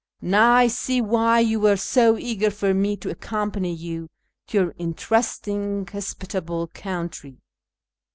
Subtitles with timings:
[0.23, 4.09] Xow I see why you were so eager for me to accompany you
[4.47, 7.37] to your interesting, hospitable country.